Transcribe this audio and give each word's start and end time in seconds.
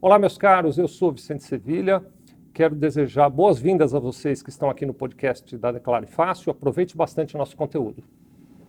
Olá, 0.00 0.16
meus 0.16 0.38
caros, 0.38 0.78
eu 0.78 0.86
sou 0.86 1.10
Vicente 1.10 1.42
Sevilha. 1.42 2.00
Quero 2.54 2.76
desejar 2.76 3.28
boas-vindas 3.28 3.92
a 3.92 3.98
vocês 3.98 4.40
que 4.40 4.48
estão 4.48 4.70
aqui 4.70 4.86
no 4.86 4.94
podcast 4.94 5.58
da 5.58 5.72
Declare 5.72 6.06
Fácil. 6.06 6.52
Aproveite 6.52 6.96
bastante 6.96 7.34
o 7.34 7.38
nosso 7.38 7.56
conteúdo. 7.56 8.04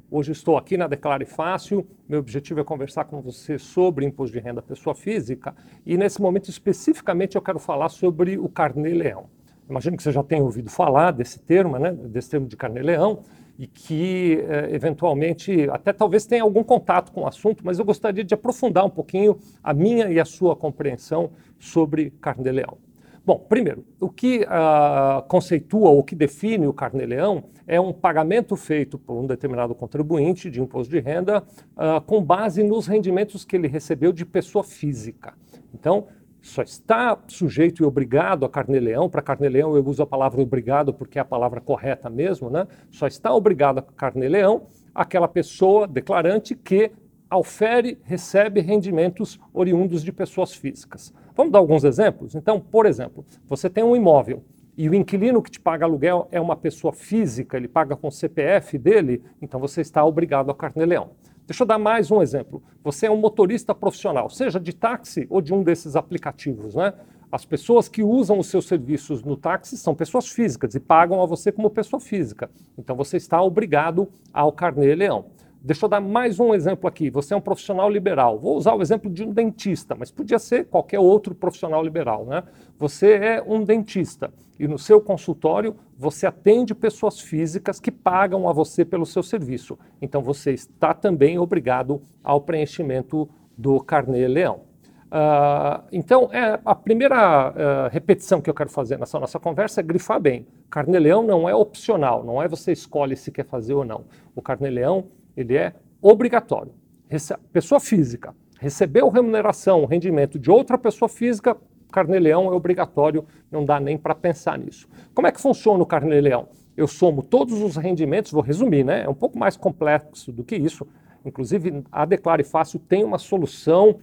Hoje 0.09 0.31
estou 0.31 0.57
aqui 0.57 0.75
na 0.75 0.87
Declare 0.87 1.25
Fácil. 1.25 1.85
Meu 2.07 2.19
objetivo 2.19 2.61
é 2.61 2.63
conversar 2.63 3.05
com 3.05 3.21
você 3.21 3.59
sobre 3.59 4.07
imposto 4.07 4.33
de 4.35 4.39
renda 4.39 4.59
pessoa 4.59 4.95
física 4.95 5.55
e 5.85 5.99
nesse 5.99 6.19
momento 6.19 6.49
especificamente 6.49 7.35
eu 7.35 7.43
quero 7.43 7.59
falar 7.59 7.89
sobre 7.89 8.39
o 8.39 8.49
carnê-leão. 8.49 9.29
Imagino 9.69 9.97
que 9.97 10.01
você 10.01 10.11
já 10.11 10.23
tenha 10.23 10.41
ouvido 10.41 10.71
falar 10.71 11.11
desse 11.11 11.37
termo, 11.37 11.77
né, 11.77 11.91
desse 11.91 12.31
termo 12.31 12.47
de 12.47 12.57
carnê-leão 12.57 13.23
e 13.59 13.67
que 13.67 14.41
eh, 14.47 14.69
eventualmente 14.71 15.69
até 15.69 15.91
talvez 15.91 16.25
tenha 16.25 16.43
algum 16.43 16.63
contato 16.63 17.11
com 17.11 17.23
o 17.23 17.27
assunto, 17.27 17.61
mas 17.65 17.77
eu 17.77 17.83
gostaria 17.83 18.23
de 18.23 18.33
aprofundar 18.33 18.85
um 18.85 18.89
pouquinho 18.89 19.37
a 19.61 19.73
minha 19.73 20.09
e 20.09 20.17
a 20.17 20.23
sua 20.23 20.55
compreensão 20.55 21.31
sobre 21.59 22.11
carnê-leão. 22.21 22.77
Bom, 23.25 23.37
primeiro, 23.37 23.83
o 23.99 24.09
que 24.09 24.43
uh, 24.43 25.21
conceitua 25.27 25.89
ou 25.89 26.01
que 26.03 26.15
define 26.15 26.67
o 26.67 26.73
carnê-leão 26.73 27.43
é 27.67 27.79
um 27.79 27.91
pagamento 27.91 28.55
feito 28.55 28.97
por 28.97 29.13
um 29.13 29.27
determinado 29.27 29.75
contribuinte 29.75 30.49
de 30.49 30.61
imposto 30.61 30.89
de 30.89 31.01
renda 31.01 31.43
uh, 31.75 31.99
com 32.05 32.23
base 32.23 32.63
nos 32.63 32.87
rendimentos 32.87 33.43
que 33.43 33.57
ele 33.57 33.67
recebeu 33.67 34.13
de 34.13 34.25
pessoa 34.25 34.63
física. 34.63 35.33
Então, 35.73 36.07
só 36.49 36.63
está 36.63 37.17
sujeito 37.27 37.83
e 37.83 37.85
obrigado 37.85 38.45
a 38.45 38.49
carnê-leão, 38.49 39.09
para 39.09 39.21
carnê-leão 39.21 39.75
eu 39.75 39.85
uso 39.85 40.03
a 40.03 40.07
palavra 40.07 40.41
obrigado 40.41 40.93
porque 40.93 41.19
é 41.19 41.21
a 41.21 41.25
palavra 41.25 41.61
correta 41.61 42.09
mesmo, 42.09 42.49
né? 42.49 42.67
Só 42.91 43.07
está 43.07 43.33
obrigado 43.33 43.79
a 43.79 43.81
carnê-leão 43.81 44.63
aquela 44.93 45.27
pessoa 45.27 45.87
declarante 45.87 46.55
que 46.55 46.91
aufere, 47.29 47.99
recebe 48.03 48.59
rendimentos 48.59 49.39
oriundos 49.53 50.03
de 50.03 50.11
pessoas 50.11 50.53
físicas. 50.53 51.13
Vamos 51.35 51.53
dar 51.53 51.59
alguns 51.59 51.83
exemplos? 51.83 52.35
Então, 52.35 52.59
por 52.59 52.85
exemplo, 52.85 53.23
você 53.47 53.69
tem 53.69 53.83
um 53.83 53.95
imóvel 53.95 54.43
e 54.75 54.89
o 54.89 54.95
inquilino 54.95 55.41
que 55.41 55.51
te 55.51 55.59
paga 55.59 55.85
aluguel 55.85 56.27
é 56.31 56.41
uma 56.41 56.55
pessoa 56.55 56.91
física, 56.91 57.55
ele 57.57 57.67
paga 57.67 57.95
com 57.95 58.07
o 58.07 58.11
CPF 58.11 58.77
dele, 58.77 59.23
então 59.41 59.59
você 59.59 59.81
está 59.81 60.03
obrigado 60.03 60.49
a 60.49 60.55
carnê-leão. 60.55 61.11
Deixa 61.49 61.63
eu 61.63 61.67
dar 61.67 61.79
mais 61.79 62.11
um 62.11 62.21
exemplo. 62.21 62.61
Você 62.83 63.07
é 63.07 63.11
um 63.11 63.17
motorista 63.17 63.73
profissional, 63.73 64.29
seja 64.29 64.59
de 64.59 64.71
táxi 64.71 65.25
ou 65.31 65.41
de 65.41 65.51
um 65.51 65.63
desses 65.63 65.95
aplicativos, 65.95 66.75
né? 66.75 66.93
As 67.31 67.43
pessoas 67.43 67.89
que 67.89 68.03
usam 68.03 68.37
os 68.37 68.45
seus 68.45 68.67
serviços 68.67 69.23
no 69.23 69.35
táxi 69.35 69.75
são 69.75 69.95
pessoas 69.95 70.27
físicas 70.27 70.75
e 70.75 70.79
pagam 70.79 71.23
a 71.23 71.25
você 71.25 71.51
como 71.51 71.67
pessoa 71.71 71.99
física. 71.99 72.51
Então 72.77 72.95
você 72.95 73.17
está 73.17 73.41
obrigado 73.41 74.07
ao 74.31 74.51
carnê-leão. 74.51 75.25
Deixa 75.61 75.85
eu 75.85 75.89
dar 75.89 75.99
mais 75.99 76.39
um 76.39 76.53
exemplo 76.53 76.87
aqui. 76.87 77.09
Você 77.09 77.33
é 77.33 77.37
um 77.37 77.41
profissional 77.41 77.89
liberal. 77.89 78.39
Vou 78.39 78.55
usar 78.55 78.73
o 78.73 78.81
exemplo 78.81 79.11
de 79.11 79.25
um 79.25 79.33
dentista, 79.33 79.93
mas 79.93 80.09
podia 80.09 80.39
ser 80.39 80.65
qualquer 80.65 80.99
outro 80.99 81.35
profissional 81.35 81.83
liberal. 81.83 82.25
Né? 82.25 82.43
Você 82.77 83.11
é 83.15 83.43
um 83.45 83.65
dentista 83.65 84.31
e 84.57 84.69
no 84.69 84.79
seu 84.79 85.01
consultório 85.01 85.75
você 85.97 86.25
atende 86.25 86.73
pessoas 86.73 87.19
físicas 87.19 87.77
que 87.77 87.91
pagam 87.91 88.47
a 88.47 88.53
você 88.53 88.85
pelo 88.85 89.05
seu 89.05 89.21
serviço. 89.21 89.77
Então 90.01 90.21
você 90.21 90.53
está 90.53 90.93
também 90.93 91.37
obrigado 91.37 92.01
ao 92.23 92.39
preenchimento 92.39 93.29
do 93.57 93.81
carnê-leão. 93.81 94.61
Uh, 95.09 95.83
então, 95.91 96.29
é, 96.31 96.59
a 96.63 96.75
primeira 96.75 97.49
uh, 97.49 97.89
repetição 97.91 98.39
que 98.39 98.49
eu 98.49 98.53
quero 98.53 98.69
fazer 98.69 98.97
nessa 98.99 99.19
nossa 99.19 99.39
conversa 99.39 99.81
é 99.81 99.83
grifar 99.83 100.21
bem. 100.21 100.45
Carnê-leão 100.69 101.23
não 101.23 101.49
é 101.49 101.55
opcional, 101.55 102.23
não 102.23 102.41
é 102.41 102.47
você 102.47 102.71
escolhe 102.71 103.15
se 103.15 103.31
quer 103.31 103.45
fazer 103.45 103.73
ou 103.73 103.83
não. 103.83 104.05
O 104.35 104.41
carnê-leão 104.41 105.07
ele 105.35 105.55
é 105.55 105.73
obrigatório. 106.01 106.73
Rece 107.07 107.35
pessoa 107.51 107.79
física 107.79 108.33
recebeu 108.59 109.09
remuneração, 109.09 109.85
rendimento 109.85 110.37
de 110.37 110.51
outra 110.51 110.77
pessoa 110.77 111.07
física, 111.07 111.57
carnê-leão 111.91 112.51
é 112.51 112.51
obrigatório, 112.51 113.25
não 113.49 113.65
dá 113.65 113.79
nem 113.79 113.97
para 113.97 114.13
pensar 114.13 114.59
nisso. 114.59 114.87
Como 115.13 115.25
é 115.25 115.31
que 115.31 115.41
funciona 115.41 115.81
o 115.81 115.85
carnê-leão? 115.85 116.49
Eu 116.75 116.87
somo 116.87 117.23
todos 117.23 117.61
os 117.61 117.77
rendimentos, 117.77 118.31
vou 118.31 118.43
resumir, 118.43 118.83
né? 118.83 119.03
É 119.05 119.09
um 119.09 119.13
pouco 119.13 119.39
mais 119.39 119.57
complexo 119.57 120.31
do 120.31 120.43
que 120.43 120.55
isso. 120.55 120.85
Inclusive, 121.25 121.83
a 121.91 122.05
Declare 122.05 122.43
Fácil 122.43 122.79
tem 122.79 123.03
uma 123.03 123.17
solução 123.17 123.99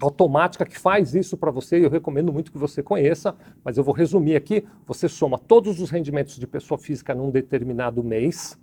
automática 0.00 0.66
que 0.66 0.78
faz 0.78 1.14
isso 1.14 1.36
para 1.36 1.50
você 1.50 1.78
e 1.78 1.84
eu 1.84 1.90
recomendo 1.90 2.32
muito 2.32 2.50
que 2.50 2.58
você 2.58 2.82
conheça, 2.82 3.36
mas 3.62 3.76
eu 3.76 3.84
vou 3.84 3.94
resumir 3.94 4.36
aqui. 4.36 4.64
Você 4.86 5.08
soma 5.08 5.38
todos 5.38 5.80
os 5.80 5.90
rendimentos 5.90 6.36
de 6.36 6.46
pessoa 6.46 6.76
física 6.76 7.14
num 7.14 7.30
determinado 7.30 8.02
mês, 8.02 8.58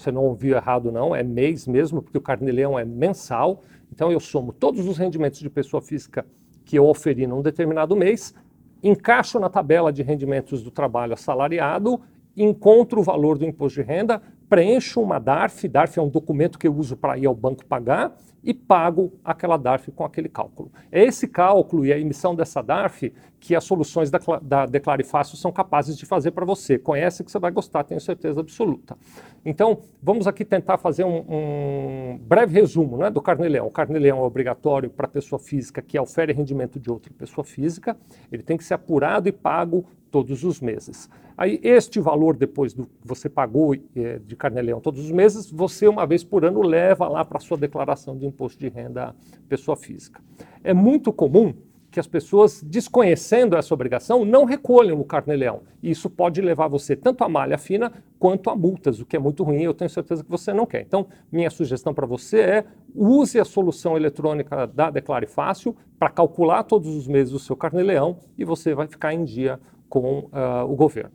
você 0.00 0.10
não 0.10 0.24
ouviu 0.24 0.56
errado 0.56 0.90
não, 0.90 1.14
é 1.14 1.22
mês 1.22 1.66
mesmo, 1.66 2.00
porque 2.00 2.16
o 2.16 2.20
carnê-leão 2.20 2.78
é 2.78 2.84
mensal. 2.84 3.62
Então 3.92 4.10
eu 4.10 4.18
somo 4.18 4.52
todos 4.52 4.86
os 4.86 4.96
rendimentos 4.96 5.40
de 5.40 5.50
pessoa 5.50 5.82
física 5.82 6.24
que 6.64 6.78
eu 6.78 6.86
oferi 6.86 7.26
num 7.26 7.42
determinado 7.42 7.94
mês, 7.94 8.34
encaixo 8.82 9.38
na 9.38 9.48
tabela 9.48 9.92
de 9.92 10.02
rendimentos 10.02 10.62
do 10.62 10.70
trabalho 10.70 11.12
assalariado, 11.12 12.00
encontro 12.36 13.00
o 13.00 13.02
valor 13.02 13.36
do 13.36 13.44
imposto 13.44 13.82
de 13.82 13.86
renda, 13.86 14.22
preencho 14.50 15.00
uma 15.00 15.20
DARF, 15.20 15.68
DARF 15.68 15.96
é 15.96 16.02
um 16.02 16.08
documento 16.08 16.58
que 16.58 16.66
eu 16.66 16.74
uso 16.74 16.96
para 16.96 17.16
ir 17.16 17.24
ao 17.26 17.34
banco 17.34 17.64
pagar, 17.64 18.12
e 18.42 18.54
pago 18.54 19.12
aquela 19.24 19.56
DARF 19.56 19.90
com 19.92 20.04
aquele 20.04 20.28
cálculo. 20.28 20.72
É 20.90 21.04
esse 21.04 21.28
cálculo 21.28 21.84
e 21.84 21.92
a 21.92 21.98
emissão 21.98 22.34
dessa 22.34 22.62
DARF 22.62 23.12
que 23.38 23.54
as 23.54 23.64
soluções 23.64 24.10
da, 24.10 24.18
da 24.42 24.66
Declare 24.66 25.02
Fácil 25.02 25.36
são 25.36 25.50
capazes 25.50 25.96
de 25.96 26.04
fazer 26.04 26.30
para 26.30 26.44
você. 26.44 26.78
Conhece 26.78 27.24
que 27.24 27.30
você 27.30 27.38
vai 27.38 27.50
gostar, 27.50 27.84
tenho 27.84 28.00
certeza 28.00 28.40
absoluta. 28.40 28.96
Então, 29.44 29.80
vamos 30.02 30.26
aqui 30.26 30.44
tentar 30.44 30.76
fazer 30.76 31.04
um, 31.04 31.24
um 31.28 32.18
breve 32.18 32.52
resumo 32.60 32.98
né, 32.98 33.10
do 33.10 33.22
carnê-leão. 33.22 33.66
O 33.66 33.70
carnê-leão 33.70 34.18
é 34.18 34.22
obrigatório 34.22 34.90
para 34.90 35.08
pessoa 35.08 35.38
física 35.38 35.80
que 35.80 35.98
ofere 35.98 36.32
rendimento 36.32 36.78
de 36.78 36.90
outra 36.90 37.12
pessoa 37.16 37.44
física. 37.44 37.96
Ele 38.30 38.42
tem 38.42 38.56
que 38.56 38.64
ser 38.64 38.74
apurado 38.74 39.28
e 39.28 39.32
pago 39.32 39.86
todos 40.10 40.44
os 40.44 40.60
meses. 40.60 41.08
Aí, 41.36 41.60
este 41.62 42.00
valor, 42.00 42.36
depois 42.36 42.74
do 42.74 42.86
que 42.86 42.92
você 43.06 43.28
pagou 43.28 43.74
é, 43.74 44.18
de 44.18 44.36
carnê-leão 44.36 44.80
todos 44.80 45.04
os 45.04 45.10
meses, 45.10 45.50
você, 45.50 45.88
uma 45.88 46.06
vez 46.06 46.22
por 46.22 46.44
ano, 46.44 46.62
leva 46.62 47.08
lá 47.08 47.24
para 47.24 47.38
a 47.38 47.40
sua 47.40 47.56
declaração 47.56 48.16
de 48.16 48.26
imposto 48.26 48.58
de 48.58 48.68
renda 48.68 49.14
pessoa 49.48 49.76
física. 49.76 50.20
É 50.62 50.74
muito 50.74 51.12
comum 51.12 51.54
que 51.90 51.98
as 51.98 52.06
pessoas, 52.06 52.62
desconhecendo 52.62 53.56
essa 53.56 53.74
obrigação, 53.74 54.24
não 54.24 54.44
recolham 54.44 55.00
o 55.00 55.04
carnê-leão. 55.04 55.62
E 55.82 55.90
isso 55.90 56.08
pode 56.08 56.40
levar 56.40 56.68
você 56.68 56.94
tanto 56.94 57.24
a 57.24 57.28
malha 57.28 57.58
fina 57.58 57.92
quanto 58.18 58.48
a 58.48 58.54
multas, 58.54 59.00
o 59.00 59.06
que 59.06 59.16
é 59.16 59.18
muito 59.18 59.42
ruim, 59.42 59.62
eu 59.62 59.74
tenho 59.74 59.90
certeza 59.90 60.22
que 60.22 60.30
você 60.30 60.52
não 60.52 60.66
quer. 60.66 60.82
Então, 60.82 61.06
minha 61.32 61.50
sugestão 61.50 61.92
para 61.92 62.06
você 62.06 62.40
é 62.40 62.64
use 62.94 63.40
a 63.40 63.44
solução 63.44 63.96
eletrônica 63.96 64.66
da 64.68 64.90
Declare 64.90 65.26
Fácil 65.26 65.74
para 65.98 66.10
calcular 66.10 66.62
todos 66.62 66.94
os 66.94 67.08
meses 67.08 67.32
o 67.32 67.38
seu 67.38 67.56
carnê-leão 67.56 68.18
e 68.38 68.44
você 68.44 68.74
vai 68.74 68.86
ficar 68.86 69.12
em 69.12 69.24
dia 69.24 69.58
com 69.90 70.20
uh, 70.20 70.64
o 70.66 70.74
governo. 70.74 71.10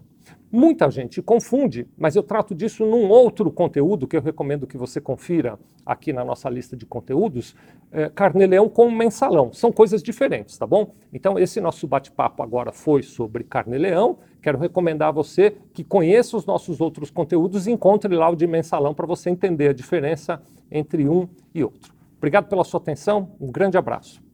Muita 0.52 0.90
gente 0.90 1.22
confunde, 1.22 1.88
mas 1.98 2.16
eu 2.16 2.24
trato 2.24 2.56
disso 2.56 2.86
num 2.86 3.10
outro 3.10 3.52
conteúdo 3.52 4.08
que 4.08 4.16
eu 4.16 4.22
recomendo 4.22 4.66
que 4.66 4.78
você 4.78 5.02
confira 5.02 5.60
aqui 5.86 6.14
na 6.14 6.24
nossa 6.24 6.50
lista 6.50 6.78
de 6.78 6.86
conteúdos, 6.86 7.56
é, 7.92 8.10
Carneleão 8.10 8.70
com 8.70 8.90
mensalão. 8.90 9.52
São 9.52 9.72
coisas 9.72 10.02
diferentes, 10.02 10.58
tá 10.58 10.66
bom? 10.66 10.94
Então 11.12 11.38
esse 11.38 11.60
nosso 11.60 11.88
bate-papo 11.88 12.42
agora 12.42 12.72
foi 12.72 13.04
sobre 13.04 13.44
Carneleão. 13.44 14.18
Quero 14.42 14.58
recomendar 14.58 15.10
a 15.10 15.12
você 15.12 15.58
que 15.74 15.84
conheça 15.84 16.38
os 16.38 16.46
nossos 16.46 16.80
outros 16.80 17.12
conteúdos 17.12 17.68
e 17.68 17.72
encontre 17.72 18.16
lá 18.16 18.30
o 18.30 18.36
de 18.36 18.48
mensalão 18.48 18.94
para 18.94 19.06
você 19.06 19.30
entender 19.30 19.70
a 19.70 19.74
diferença 19.74 20.42
entre 20.72 21.10
um 21.10 21.28
e 21.54 21.64
outro. 21.64 21.94
Obrigado 22.18 22.48
pela 22.48 22.64
sua 22.64 22.80
atenção, 22.80 23.36
um 23.40 23.52
grande 23.52 23.78
abraço. 23.78 24.25